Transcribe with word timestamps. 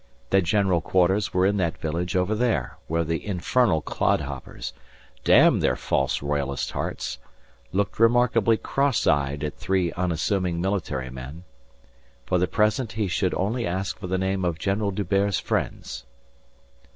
Their 0.31 0.41
general 0.41 0.81
quarters 0.81 1.31
were 1.31 1.45
in 1.45 1.57
that 1.57 1.77
village 1.77 2.15
over 2.15 2.33
there 2.33 2.79
where 2.87 3.03
the 3.03 3.23
infernal 3.23 3.81
clodhoppers 3.83 4.73
damn 5.23 5.59
their 5.59 5.75
false 5.75 6.23
royalist 6.23 6.71
hearts 6.71 7.19
looked 7.71 7.99
remarkably 7.99 8.57
cross 8.57 9.05
eyed 9.05 9.43
at 9.43 9.57
three 9.59 9.91
unassuming 9.91 10.59
military 10.59 11.11
men. 11.11 11.43
For 12.25 12.39
the 12.39 12.47
present 12.47 12.93
he 12.93 13.07
should 13.07 13.35
only 13.35 13.67
ask 13.67 13.99
for 13.99 14.07
the 14.07 14.17
name 14.17 14.43
of 14.43 14.57
General 14.57 14.89
D'Hubert's 14.89 15.39
friends. 15.39 16.07